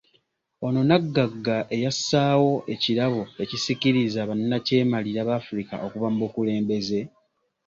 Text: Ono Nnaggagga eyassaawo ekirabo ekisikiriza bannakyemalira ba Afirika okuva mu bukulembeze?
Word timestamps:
Ono 0.65 0.79
Nnaggagga 0.83 1.57
eyassaawo 1.75 2.53
ekirabo 2.73 3.21
ekisikiriza 3.43 4.19
bannakyemalira 4.29 5.21
ba 5.29 5.33
Afirika 5.41 5.73
okuva 5.85 6.07
mu 6.13 6.19
bukulembeze? 6.25 6.99